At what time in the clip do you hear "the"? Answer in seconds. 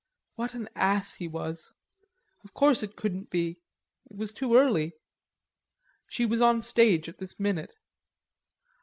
6.55-6.63